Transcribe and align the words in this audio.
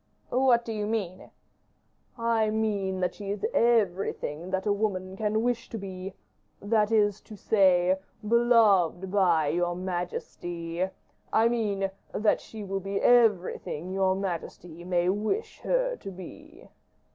"What 0.31 0.65
do 0.65 0.73
you 0.73 0.87
mean?" 0.87 1.29
"I 2.17 2.49
mean 2.49 3.01
that 3.01 3.13
she 3.13 3.29
is 3.29 3.45
everything 3.53 4.49
that 4.49 4.65
woman 4.65 5.15
can 5.15 5.43
wish 5.43 5.69
to 5.69 5.77
be 5.77 6.15
that 6.59 6.91
is 6.91 7.21
to 7.21 7.37
say, 7.37 7.99
beloved 8.27 9.11
by 9.11 9.49
your 9.49 9.75
majesty; 9.75 10.89
I 11.31 11.47
mean, 11.49 11.91
that 12.13 12.41
she 12.41 12.63
will 12.63 12.79
be 12.79 12.99
everything 12.99 13.91
your 13.93 14.15
majesty 14.15 14.83
may 14.83 15.07
wish 15.07 15.59
her 15.61 15.97
to 15.97 16.09
be." 16.09 16.67